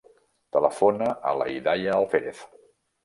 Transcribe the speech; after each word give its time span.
Telefona 0.55 1.11
a 1.31 1.35
la 1.41 1.49
Hidaya 1.57 1.93
Alferez. 1.99 2.43